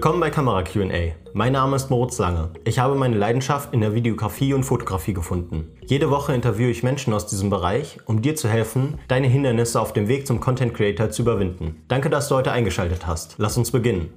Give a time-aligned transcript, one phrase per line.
[0.00, 1.12] Willkommen bei Kamera QA.
[1.34, 2.48] Mein Name ist Moritz Lange.
[2.64, 5.76] Ich habe meine Leidenschaft in der Videografie und Fotografie gefunden.
[5.84, 9.92] Jede Woche interviewe ich Menschen aus diesem Bereich, um dir zu helfen, deine Hindernisse auf
[9.92, 11.82] dem Weg zum Content Creator zu überwinden.
[11.88, 13.34] Danke, dass du heute eingeschaltet hast.
[13.36, 14.08] Lass uns beginnen.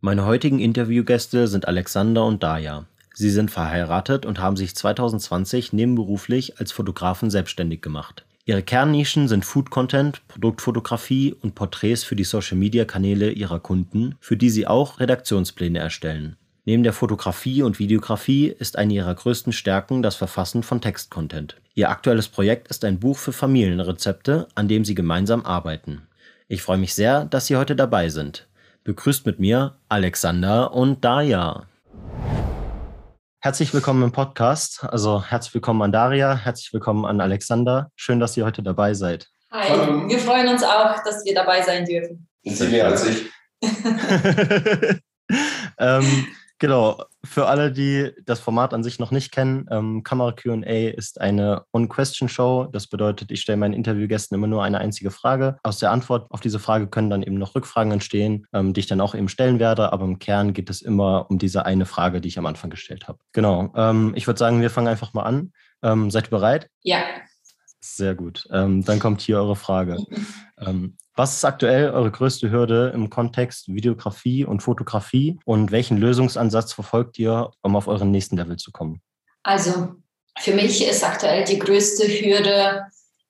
[0.00, 2.86] Meine heutigen Interviewgäste sind Alexander und Daya.
[3.12, 8.24] Sie sind verheiratet und haben sich 2020 nebenberuflich als Fotografen selbstständig gemacht.
[8.48, 14.48] Ihre Kernnischen sind Food Content, Produktfotografie und Porträts für die Social-Media-Kanäle ihrer Kunden, für die
[14.48, 16.38] sie auch Redaktionspläne erstellen.
[16.64, 21.56] Neben der Fotografie und Videografie ist eine ihrer größten Stärken das Verfassen von Text-Content.
[21.74, 26.06] Ihr aktuelles Projekt ist ein Buch für Familienrezepte, an dem sie gemeinsam arbeiten.
[26.48, 28.46] Ich freue mich sehr, dass Sie heute dabei sind.
[28.82, 31.66] Begrüßt mit mir Alexander und Daya.
[33.40, 34.82] Herzlich willkommen im Podcast.
[34.82, 37.92] Also herzlich willkommen an Daria, herzlich willkommen an Alexander.
[37.94, 39.28] Schön, dass ihr heute dabei seid.
[39.52, 40.08] Hi, Hallo.
[40.08, 42.26] wir freuen uns auch, dass wir dabei sein dürfen.
[42.42, 43.30] Sie mehr als ich.
[45.78, 46.26] ähm,
[46.60, 51.20] Genau, für alle, die das Format an sich noch nicht kennen, ähm, Kamera QA ist
[51.20, 52.68] eine One-Question-Show.
[52.72, 55.58] Das bedeutet, ich stelle meinen Interviewgästen immer nur eine einzige Frage.
[55.62, 58.86] Aus der Antwort auf diese Frage können dann eben noch Rückfragen entstehen, ähm, die ich
[58.88, 59.92] dann auch eben stellen werde.
[59.92, 63.06] Aber im Kern geht es immer um diese eine Frage, die ich am Anfang gestellt
[63.06, 63.18] habe.
[63.32, 65.52] Genau, ähm, ich würde sagen, wir fangen einfach mal an.
[65.82, 66.68] Ähm, seid ihr bereit?
[66.82, 66.98] Ja.
[67.80, 68.48] Sehr gut.
[68.50, 69.96] Ähm, dann kommt hier eure Frage.
[71.18, 77.18] Was ist aktuell eure größte Hürde im Kontext Videografie und Fotografie und welchen Lösungsansatz verfolgt
[77.18, 79.02] ihr, um auf euren nächsten Level zu kommen?
[79.42, 79.96] Also
[80.38, 82.86] für mich ist aktuell die größte Hürde,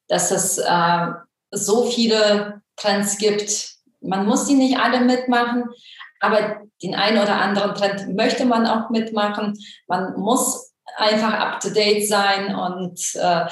[0.06, 1.06] dass es äh,
[1.50, 3.77] so viele Trends gibt.
[4.02, 5.70] Man muss die nicht alle mitmachen,
[6.20, 9.58] aber den einen oder anderen Trend möchte man auch mitmachen.
[9.86, 13.47] Man muss einfach up-to-date sein und äh,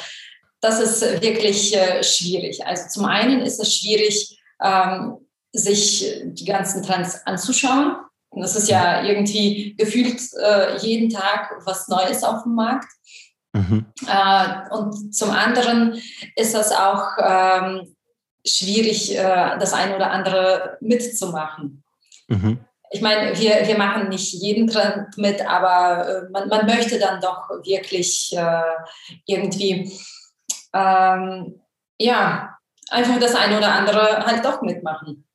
[0.67, 2.67] das ist wirklich äh, schwierig.
[2.67, 5.19] Also zum einen ist es schwierig, ähm,
[5.53, 7.97] sich die ganzen Trends anzuschauen.
[8.31, 12.89] Und das ist ja irgendwie gefühlt äh, jeden Tag was Neues auf dem Markt.
[13.53, 13.87] Mhm.
[14.09, 16.03] Äh, und zum anderen
[16.35, 17.97] ist es auch ähm,
[18.45, 21.85] schwierig, äh, das eine oder andere mitzumachen.
[22.27, 22.59] Mhm.
[22.91, 27.21] Ich meine, wir, wir machen nicht jeden Trend mit, aber äh, man, man möchte dann
[27.21, 28.63] doch wirklich äh,
[29.27, 29.93] irgendwie
[30.77, 31.61] ähm,
[31.99, 32.57] ja,
[32.91, 35.27] einfach das eine oder andere halt doch mitmachen.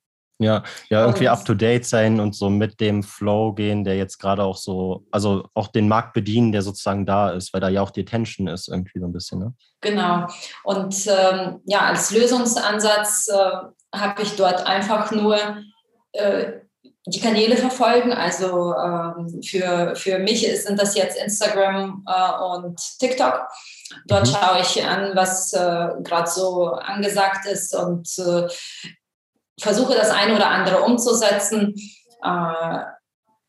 [0.41, 4.17] Ja, ja, irgendwie up to date sein und so mit dem Flow gehen, der jetzt
[4.17, 7.83] gerade auch so, also auch den Markt bedienen, der sozusagen da ist, weil da ja
[7.83, 9.37] auch die Attention ist, irgendwie so ein bisschen.
[9.37, 9.53] Ne?
[9.81, 10.25] Genau.
[10.63, 15.37] Und ähm, ja, als Lösungsansatz äh, habe ich dort einfach nur
[16.13, 16.53] äh,
[17.07, 18.13] die Kanäle verfolgen.
[18.13, 23.47] Also ähm, für, für mich sind das jetzt Instagram äh, und TikTok.
[24.05, 24.31] Dort mhm.
[24.31, 28.47] schaue ich an, was äh, gerade so angesagt ist und äh,
[29.59, 31.73] versuche das eine oder andere umzusetzen.
[32.23, 32.83] Äh,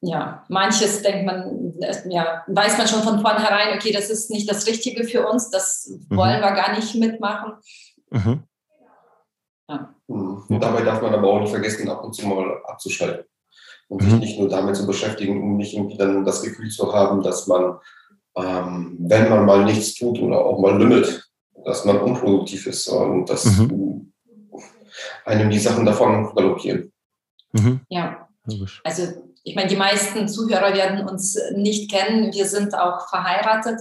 [0.05, 1.75] ja, manches denkt man,
[2.11, 5.89] ja, weiß man schon von vornherein, okay, das ist nicht das Richtige für uns, das
[6.09, 6.17] mhm.
[6.17, 7.53] wollen wir gar nicht mitmachen.
[8.11, 8.43] Mhm.
[9.69, 9.95] Ja.
[10.09, 10.45] Mhm.
[10.49, 13.27] Und dabei darf man aber auch nicht vergessen, ab und zu mal abzuschalten
[13.92, 14.19] und sich mhm.
[14.19, 17.78] nicht nur damit zu beschäftigen, um nicht irgendwie dann das Gefühl zu haben, dass man
[18.36, 21.30] ähm, wenn man mal nichts tut oder auch mal lümmelt,
[21.64, 24.12] dass man unproduktiv ist und dass mhm.
[25.25, 26.92] einem die Sachen davon galoppieren.
[27.53, 27.80] Mhm.
[27.88, 28.28] Ja,
[28.84, 29.08] also
[29.44, 32.32] ich meine, die meisten Zuhörer werden uns nicht kennen.
[32.32, 33.80] Wir sind auch verheiratet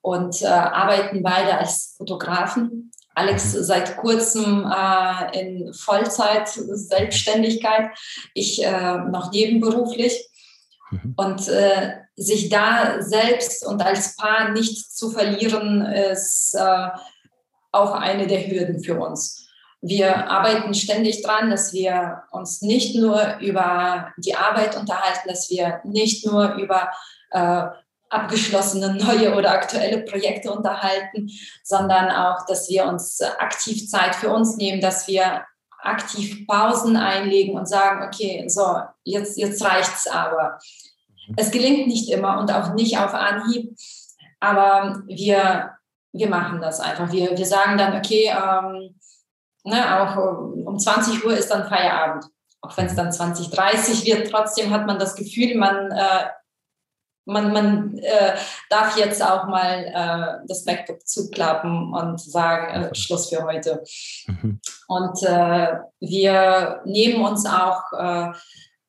[0.00, 2.90] und äh, arbeiten beide als Fotografen.
[3.14, 3.62] Alex mhm.
[3.62, 7.90] seit kurzem äh, in Vollzeit Selbstständigkeit,
[8.34, 10.28] ich äh, noch nebenberuflich.
[10.90, 11.14] Mhm.
[11.16, 16.88] Und äh, sich da selbst und als Paar nicht zu verlieren, ist äh,
[17.72, 19.48] auch eine der Hürden für uns.
[19.80, 25.80] Wir arbeiten ständig dran, dass wir uns nicht nur über die Arbeit unterhalten, dass wir
[25.84, 26.92] nicht nur über
[27.30, 27.64] äh,
[28.12, 31.30] abgeschlossene neue oder aktuelle Projekte unterhalten,
[31.64, 35.44] sondern auch, dass wir uns aktiv Zeit für uns nehmen, dass wir
[35.82, 40.58] aktiv Pausen einlegen und sagen, okay, so, jetzt, jetzt reicht's aber.
[41.36, 43.76] Es gelingt nicht immer und auch nicht auf Anhieb,
[44.40, 45.72] aber wir,
[46.12, 47.10] wir machen das einfach.
[47.10, 48.94] Wir, wir sagen dann, okay, ähm,
[49.64, 50.16] ne, auch
[50.66, 52.26] um 20 Uhr ist dann Feierabend.
[52.60, 56.26] Auch wenn es dann 20, 30 wird, trotzdem hat man das Gefühl, man, äh,
[57.24, 58.34] man, man äh,
[58.68, 63.82] darf jetzt auch mal äh, das MacBook zuklappen und sagen, äh, Schluss für heute.
[64.26, 64.60] Mhm.
[64.88, 68.32] Und äh, wir nehmen uns auch äh,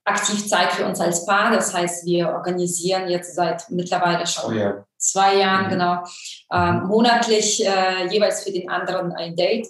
[0.05, 1.51] aktiv Zeit für uns als Paar.
[1.51, 4.85] Das heißt, wir organisieren jetzt seit mittlerweile schon oh ja.
[4.97, 5.69] zwei Jahren, mhm.
[5.69, 6.03] genau,
[6.51, 9.67] ähm, monatlich äh, jeweils für den anderen ein Date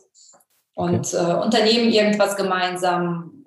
[0.76, 1.44] und okay.
[1.44, 3.46] unternehmen irgendwas gemeinsam.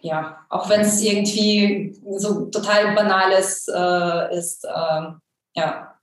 [0.00, 4.64] Ja, auch wenn es irgendwie so total banales äh, ist.
[4.64, 5.12] Äh,
[5.54, 5.94] ja.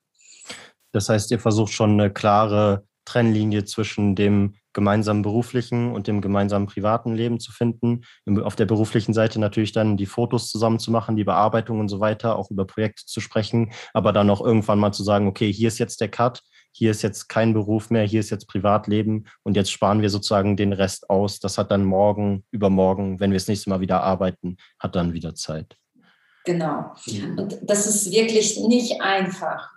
[0.92, 6.68] Das heißt, ihr versucht schon eine klare Trennlinie zwischen dem gemeinsamen beruflichen und dem gemeinsamen
[6.68, 8.01] privaten Leben zu finden.
[8.44, 12.00] Auf der beruflichen Seite natürlich dann die Fotos zusammen zu machen, die Bearbeitung und so
[12.00, 15.69] weiter, auch über Projekte zu sprechen, aber dann auch irgendwann mal zu sagen, okay, hier
[15.69, 16.41] ist jetzt der Cut,
[16.77, 20.57] hier ist jetzt kein Beruf mehr, hier ist jetzt Privatleben und jetzt sparen wir sozusagen
[20.57, 21.39] den Rest aus.
[21.39, 25.36] Das hat dann morgen, übermorgen, wenn wir das nächste Mal wieder arbeiten, hat dann wieder
[25.36, 25.77] Zeit.
[26.44, 26.94] Genau.
[27.38, 29.69] Und das ist wirklich nicht einfach.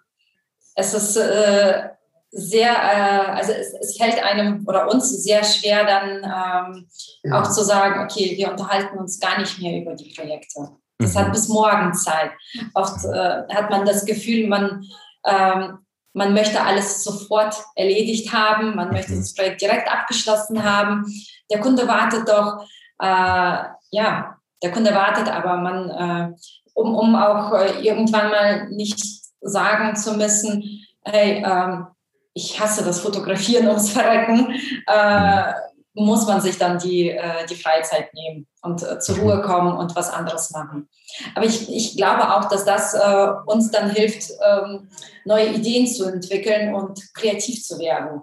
[0.74, 1.88] Es ist äh,
[2.32, 6.88] sehr, äh, also es, es, hält einem oder uns sehr schwer, dann ähm,
[7.22, 7.40] ja.
[7.40, 10.68] auch zu sagen, okay, wir unterhalten uns gar nicht mehr über die Projekte.
[10.98, 11.18] Das mhm.
[11.18, 12.32] hat bis morgen Zeit.
[12.74, 14.84] Oft äh, hat man das Gefühl, man,
[15.24, 15.78] ähm,
[16.12, 19.20] man möchte alles sofort erledigt haben, man möchte mhm.
[19.20, 21.04] das Projekt direkt abgeschlossen haben.
[21.50, 22.64] Der Kunde wartet doch,
[23.00, 26.36] äh, ja, der Kunde wartet, aber man, äh,
[26.74, 29.00] um, um auch äh, irgendwann mal nicht
[29.40, 31.86] sagen zu müssen, hey, ähm,
[32.34, 34.52] ich hasse das Fotografieren ums Verrecken,
[34.86, 35.52] äh,
[35.94, 39.96] muss man sich dann die, äh, die Freizeit nehmen und äh, zur Ruhe kommen und
[39.96, 40.88] was anderes machen.
[41.34, 44.88] Aber ich, ich glaube auch, dass das äh, uns dann hilft, ähm,
[45.24, 48.22] neue Ideen zu entwickeln und kreativ zu werden.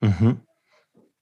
[0.00, 0.40] Mhm.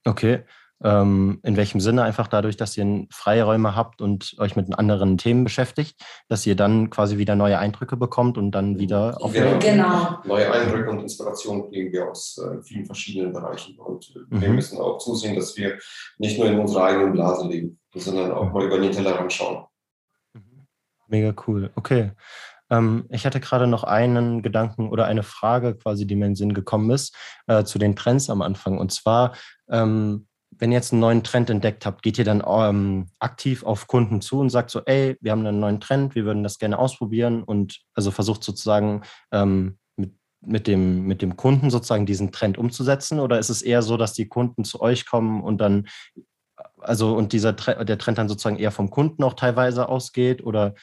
[0.05, 0.45] Okay.
[0.85, 5.45] Ähm, in welchem Sinne einfach dadurch, dass ihr Freiräume habt und euch mit anderen Themen
[5.45, 9.59] beschäftigt, dass ihr dann quasi wieder neue Eindrücke bekommt und dann wieder auf genau.
[9.59, 10.19] genau.
[10.25, 14.41] neue Eindrücke und Inspirationen kriegen wir aus äh, vielen verschiedenen Bereichen und äh, mhm.
[14.43, 15.79] wir müssen auch zusehen, dass wir
[16.19, 19.65] nicht nur in unserer eigenen Blase leben, sondern auch mal über den Tellerrand schauen.
[20.35, 20.67] Mhm.
[21.09, 21.71] Mega cool.
[21.75, 22.13] Okay.
[22.71, 26.37] Ähm, ich hatte gerade noch einen Gedanken oder eine Frage quasi, die mir in den
[26.37, 27.15] Sinn gekommen ist,
[27.47, 28.79] äh, zu den Trends am Anfang.
[28.79, 29.35] Und zwar,
[29.71, 30.27] ähm,
[30.59, 34.21] wenn ihr jetzt einen neuen Trend entdeckt habt, geht ihr dann ähm, aktiv auf Kunden
[34.21, 37.43] zu und sagt so, ey, wir haben einen neuen Trend, wir würden das gerne ausprobieren
[37.43, 43.21] und also versucht sozusagen ähm, mit, mit, dem, mit dem Kunden sozusagen diesen Trend umzusetzen?
[43.21, 45.87] Oder ist es eher so, dass die Kunden zu euch kommen und dann,
[46.79, 50.45] also und dieser der Trend dann sozusagen eher vom Kunden auch teilweise ausgeht?
[50.45, 50.75] Oder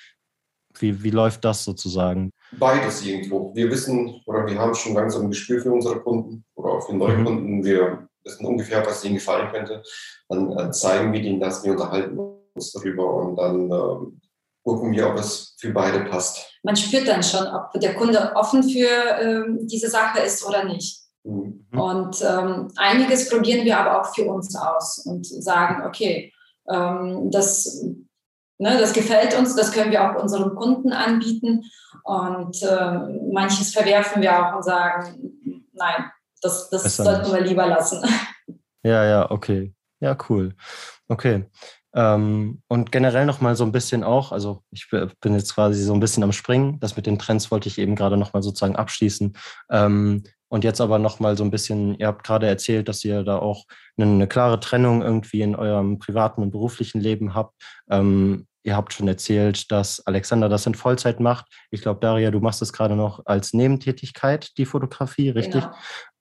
[0.80, 2.32] wie, wie läuft das sozusagen?
[2.58, 3.54] Beides irgendwo.
[3.56, 6.96] Wir wissen oder wir haben schon langsam ein Gespür für unsere Kunden oder auch für
[6.96, 7.26] neue mhm.
[7.26, 7.64] Kunden.
[7.64, 9.84] Wir wissen ungefähr, was ihnen gefallen könnte.
[10.30, 12.18] Dann äh, zeigen wir ihnen das, wir unterhalten
[12.54, 14.12] uns darüber und dann äh,
[14.64, 16.60] gucken wir, ob es für beide passt.
[16.64, 18.88] Man spürt dann schon, ob der Kunde offen für
[19.22, 21.02] ähm, diese Sache ist oder nicht.
[21.24, 21.66] Mhm.
[21.72, 26.32] Und ähm, einiges probieren wir aber auch für uns aus und sagen, okay,
[26.70, 27.84] ähm, das,
[28.58, 31.64] ne, das gefällt uns, das können wir auch unseren Kunden anbieten.
[32.04, 33.00] Und äh,
[33.32, 36.12] manches verwerfen wir auch und sagen, nein,
[36.44, 38.04] das, das sollten wir lieber lassen.
[38.86, 39.74] Ja, ja, okay.
[40.02, 40.56] Ja, cool.
[41.08, 41.46] Okay.
[41.96, 46.02] Ähm, und generell nochmal so ein bisschen auch, also ich bin jetzt quasi so ein
[46.02, 46.82] bisschen am Springen.
[46.82, 49.38] Das mit den Trends wollte ich eben gerade nochmal sozusagen abschließen.
[49.72, 53.38] Ähm, und jetzt aber nochmal so ein bisschen, ihr habt gerade erzählt, dass ihr da
[53.38, 53.66] auch
[53.98, 57.56] eine, eine, klare Trennung irgendwie in eurem privaten und beruflichen Leben habt.
[57.90, 61.46] Ähm, ihr habt schon erzählt, dass Alexander das in Vollzeit macht.
[61.72, 65.64] Ich glaube, Daria, du machst das gerade noch als Nebentätigkeit, die Fotografie, richtig?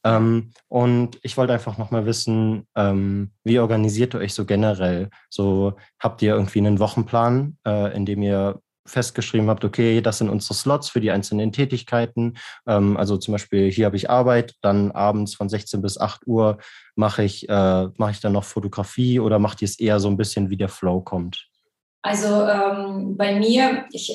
[0.05, 5.11] Ähm, und ich wollte einfach nochmal wissen, ähm, wie organisiert ihr euch so generell?
[5.31, 10.29] So habt ihr irgendwie einen Wochenplan, äh, in dem ihr festgeschrieben habt, okay, das sind
[10.29, 12.35] unsere Slots für die einzelnen Tätigkeiten.
[12.67, 16.59] Ähm, also zum Beispiel hier habe ich Arbeit, dann abends von 16 bis 8 Uhr
[16.97, 20.17] mache ich, äh, mache ich dann noch Fotografie oder macht ihr es eher so ein
[20.17, 21.47] bisschen, wie der Flow kommt?
[22.03, 24.13] Also ähm, bei mir, ich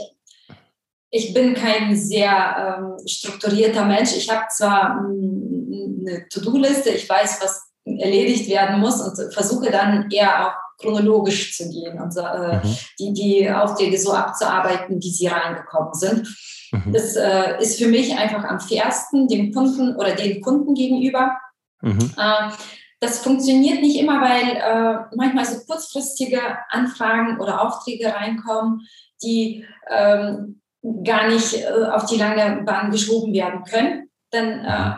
[1.09, 4.15] ich bin kein sehr ähm, strukturierter Mensch.
[4.15, 10.09] Ich habe zwar mm, eine To-Do-Liste, ich weiß, was erledigt werden muss und versuche dann
[10.11, 12.77] eher auch chronologisch zu gehen und äh, mhm.
[12.99, 16.27] die, die Aufträge so abzuarbeiten, wie sie reingekommen sind.
[16.71, 16.93] Mhm.
[16.93, 21.37] Das äh, ist für mich einfach am fairsten dem Kunden oder den Kunden gegenüber.
[21.81, 22.11] Mhm.
[22.17, 22.51] Äh,
[22.99, 28.81] das funktioniert nicht immer, weil äh, manchmal so kurzfristige Anfragen oder Aufträge reinkommen,
[29.23, 30.61] die ähm,
[31.03, 34.09] gar nicht äh, auf die lange Bahn geschoben werden können.
[34.31, 34.95] Dann äh,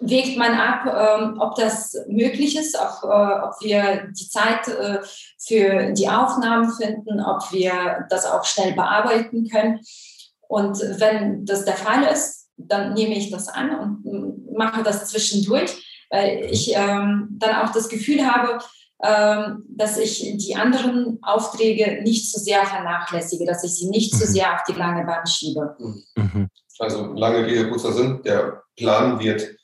[0.00, 4.98] wägt man ab, äh, ob das möglich ist, ob, äh, ob wir die Zeit äh,
[5.38, 9.80] für die Aufnahmen finden, ob wir das auch schnell bearbeiten können.
[10.46, 16.06] Und wenn das der Fall ist, dann nehme ich das an und mache das zwischendurch,
[16.10, 18.58] weil ich ähm, dann auch das Gefühl habe, ähm,
[19.00, 24.28] dass ich die anderen Aufträge nicht zu sehr vernachlässige, dass ich sie nicht zu mhm.
[24.28, 25.76] sehr auf die lange Bahn schiebe.
[26.16, 26.48] Mhm.
[26.80, 29.56] Also lange Rede, kurzer Sinn, der Plan wird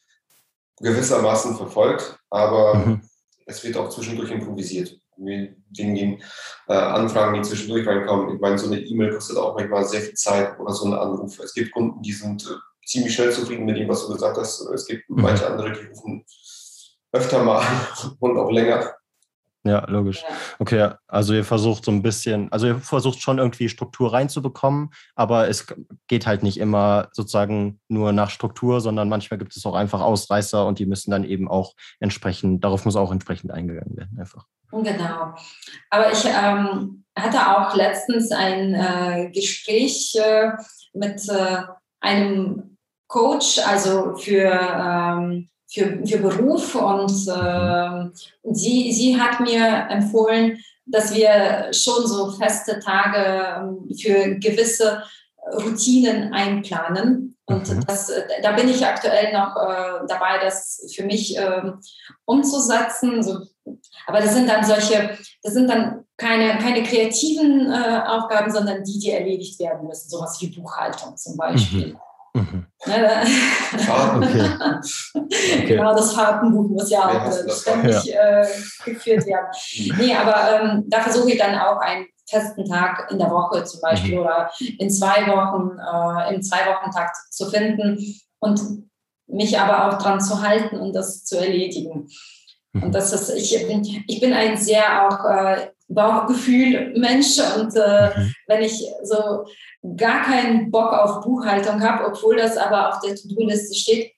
[0.80, 3.02] gewissermaßen verfolgt, aber mhm.
[3.46, 4.96] es wird auch zwischendurch improvisiert.
[5.16, 6.20] wegen den
[6.66, 8.34] äh, Anfragen, die zwischendurch reinkommen.
[8.34, 11.38] Ich meine, so eine E-Mail kostet auch manchmal sehr viel Zeit oder so ein Anruf.
[11.38, 14.60] Es gibt Kunden, die sind äh, ziemlich schnell zufrieden mit dem, was du gesagt hast.
[14.70, 15.22] Es gibt mhm.
[15.22, 16.24] manche andere, die rufen
[17.12, 18.92] öfter mal an und auch länger.
[19.66, 20.22] Ja, logisch.
[20.58, 25.48] Okay, also ihr versucht so ein bisschen, also ihr versucht schon irgendwie Struktur reinzubekommen, aber
[25.48, 25.66] es
[26.06, 30.66] geht halt nicht immer sozusagen nur nach Struktur, sondern manchmal gibt es auch einfach Ausreißer
[30.66, 34.44] und die müssen dann eben auch entsprechend, darauf muss auch entsprechend eingegangen werden, einfach.
[34.70, 35.34] Genau.
[35.88, 40.50] Aber ich ähm, hatte auch letztens ein äh, Gespräch äh,
[40.92, 41.62] mit äh,
[42.00, 42.76] einem
[43.08, 51.14] Coach, also für ähm, für, für Beruf und äh, sie, sie hat mir empfohlen, dass
[51.14, 55.02] wir schon so feste Tage ähm, für gewisse
[55.52, 57.36] Routinen einplanen.
[57.46, 57.84] Und mhm.
[57.86, 58.10] das,
[58.42, 61.72] da bin ich aktuell noch äh, dabei, das für mich äh,
[62.24, 63.22] umzusetzen.
[63.22, 63.40] So,
[64.06, 68.98] aber das sind dann solche, das sind dann keine, keine kreativen äh, Aufgaben, sondern die,
[68.98, 70.08] die erledigt werden müssen.
[70.08, 71.88] Sowas wie Buchhaltung zum Beispiel.
[71.88, 71.98] Mhm.
[72.34, 72.66] Mhm.
[74.16, 74.50] okay.
[75.14, 75.66] okay.
[75.66, 78.40] Genau, das Fahrtenbuch muss ja auch äh, ständig ja.
[78.40, 78.46] äh,
[78.84, 79.46] geführt werden.
[79.78, 79.96] Mhm.
[79.98, 83.80] nee, aber ähm, da versuche ich dann auch einen festen Tag in der Woche zum
[83.80, 84.20] Beispiel mhm.
[84.22, 87.98] oder in zwei Wochen, äh, im Zwei-Wochen-Takt zu finden
[88.40, 88.60] und
[89.26, 92.08] mich aber auch dran zu halten und das zu erledigen.
[92.74, 92.82] Mhm.
[92.82, 93.56] Und das ist, ich,
[94.06, 98.34] ich bin ein sehr auch äh, Bauchgefühl Mensch und äh, mhm.
[98.46, 99.46] wenn ich so
[99.96, 104.12] gar keinen Bock auf Buchhaltung habe, obwohl das aber auf der To-Do-Liste steht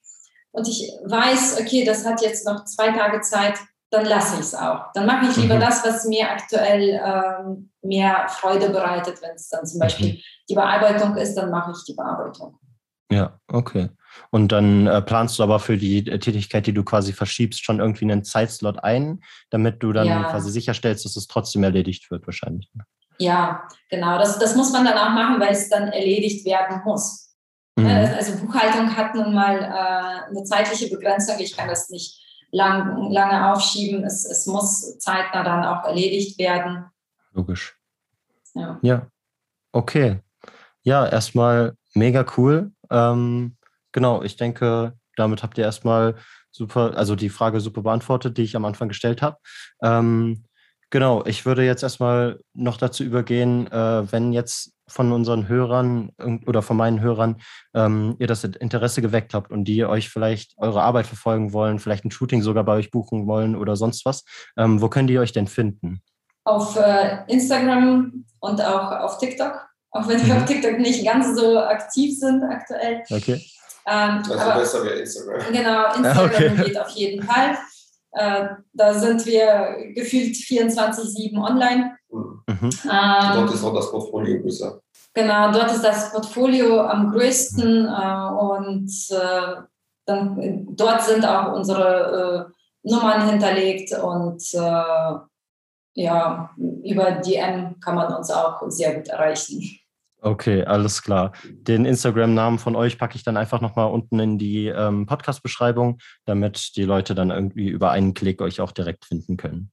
[0.51, 3.55] und ich weiß, okay, das hat jetzt noch zwei Tage Zeit,
[3.89, 4.91] dann lasse ich es auch.
[4.93, 5.61] Dann mache ich lieber mhm.
[5.61, 9.21] das, was mir aktuell ähm, mehr Freude bereitet.
[9.21, 10.17] Wenn es dann zum Beispiel mhm.
[10.49, 12.57] die Bearbeitung ist, dann mache ich die Bearbeitung.
[13.11, 13.89] Ja, okay.
[14.29, 17.79] Und dann äh, planst du aber für die äh, Tätigkeit, die du quasi verschiebst, schon
[17.79, 20.23] irgendwie einen Zeitslot ein, damit du dann ja.
[20.23, 22.69] quasi sicherstellst, dass es trotzdem erledigt wird, wahrscheinlich.
[22.73, 22.85] Ne?
[23.19, 24.17] Ja, genau.
[24.17, 27.35] Das, das muss man dann auch machen, weil es dann erledigt werden muss.
[27.75, 27.85] Mhm.
[27.85, 31.35] Äh, also Buchhaltung hat nun mal äh, eine zeitliche Begrenzung.
[31.39, 34.03] Ich kann das nicht lang, lange aufschieben.
[34.03, 36.85] Es, es muss zeitnah dann auch erledigt werden.
[37.33, 37.77] Logisch.
[38.53, 38.79] Ja.
[38.81, 39.07] ja.
[39.71, 40.19] Okay.
[40.83, 42.71] Ja, erstmal mega cool.
[42.89, 43.56] Ähm,
[43.91, 46.15] genau, ich denke, damit habt ihr erstmal
[46.51, 49.37] super, also die Frage super beantwortet, die ich am Anfang gestellt habe.
[49.81, 50.45] Ähm,
[50.89, 56.11] genau, ich würde jetzt erstmal noch dazu übergehen, äh, wenn jetzt von unseren Hörern
[56.45, 57.41] oder von meinen Hörern
[57.73, 62.05] ähm, ihr das Interesse geweckt habt und die euch vielleicht eure Arbeit verfolgen wollen, vielleicht
[62.05, 64.23] ein Shooting sogar bei euch buchen wollen oder sonst was,
[64.55, 66.01] ähm, wo können die euch denn finden?
[66.45, 70.41] Auf äh, Instagram und auch auf TikTok auch wenn wir mhm.
[70.41, 73.03] auf TikTok nicht ganz so aktiv sind aktuell.
[73.09, 73.41] Okay.
[73.87, 75.53] Ähm, also aber, besser wäre Instagram.
[75.53, 76.63] Genau, Instagram okay.
[76.65, 77.57] geht auf jeden Fall.
[78.11, 81.97] Äh, da sind wir gefühlt 24-7 online.
[82.09, 82.69] Mhm.
[82.85, 84.81] Ähm, dort ist auch das Portfolio größer.
[85.13, 87.87] Genau, dort ist das Portfolio am größten mhm.
[87.87, 89.61] äh, und äh,
[90.05, 95.13] dann, dort sind auch unsere äh, Nummern hinterlegt und äh,
[95.95, 96.49] ja,
[96.83, 99.79] über DM kann man uns auch sehr gut erreichen.
[100.21, 101.31] Okay, alles klar.
[101.45, 106.75] Den Instagram-Namen von euch packe ich dann einfach nochmal unten in die ähm, Podcast-Beschreibung, damit
[106.75, 109.71] die Leute dann irgendwie über einen Klick euch auch direkt finden können.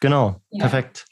[0.00, 0.60] Genau, ja.
[0.60, 1.04] perfekt.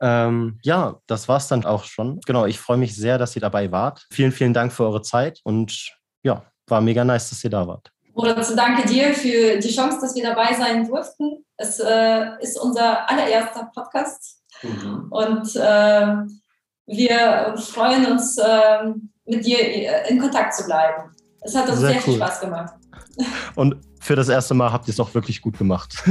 [0.00, 2.20] Ähm, ja, das war's dann auch schon.
[2.26, 4.06] Genau, ich freue mich sehr, dass ihr dabei wart.
[4.10, 5.92] Vielen, vielen Dank für eure Zeit und
[6.22, 7.90] ja, war mega nice, dass ihr da wart.
[8.14, 11.44] Moritz, danke dir für die Chance, dass wir dabei sein durften.
[11.56, 15.06] Es äh, ist unser allererster Podcast mhm.
[15.10, 16.16] und äh,
[16.90, 18.92] wir freuen uns, äh,
[19.26, 21.10] mit dir in Kontakt zu bleiben.
[21.42, 22.02] Es hat uns sehr, sehr cool.
[22.02, 22.74] viel Spaß gemacht.
[23.54, 25.92] Und für das erste Mal habt ihr es auch wirklich gut gemacht.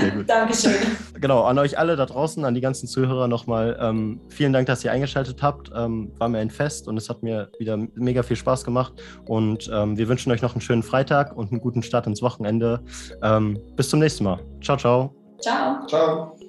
[0.00, 0.28] Sehr gut.
[0.28, 0.74] Dankeschön.
[1.20, 4.84] Genau, an euch alle da draußen, an die ganzen Zuhörer nochmal ähm, vielen Dank, dass
[4.84, 5.70] ihr eingeschaltet habt.
[5.74, 8.94] Ähm, war mir ein Fest und es hat mir wieder mega viel Spaß gemacht.
[9.26, 12.82] Und ähm, wir wünschen euch noch einen schönen Freitag und einen guten Start ins Wochenende.
[13.22, 14.40] Ähm, bis zum nächsten Mal.
[14.62, 15.14] Ciao, ciao.
[15.40, 15.86] Ciao.
[15.86, 16.39] Ciao.